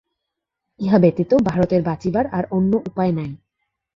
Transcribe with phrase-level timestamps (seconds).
[0.79, 3.31] ইহা ব্যতীত ভারতের বাঁচিবার আর অন্য উপায় নাই।